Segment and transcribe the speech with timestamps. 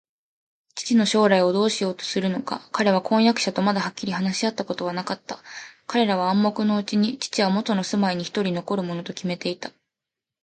[0.73, 5.37] 父の将来をどうしようとするのか、彼は婚約者とまだはっきり話し合ったことはなかった。
[5.85, 9.69] 彼らは暗黙のうちに、父はもとの住居すまいにひとり残るものときめていた